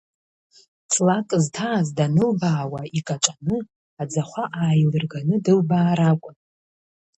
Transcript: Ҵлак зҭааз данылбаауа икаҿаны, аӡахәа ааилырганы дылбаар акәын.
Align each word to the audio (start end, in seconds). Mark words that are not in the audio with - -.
Ҵлак 0.91 1.29
зҭааз 1.43 1.87
данылбаауа 1.97 2.81
икаҿаны, 2.97 3.57
аӡахәа 4.01 4.43
ааилырганы 4.59 5.35
дылбаар 5.43 5.99
акәын. 6.09 6.35